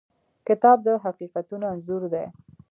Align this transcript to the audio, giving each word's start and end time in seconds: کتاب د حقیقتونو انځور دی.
کتاب 0.47 0.77
د 0.87 0.87
حقیقتونو 1.03 1.65
انځور 1.73 2.01
دی. 2.13 2.25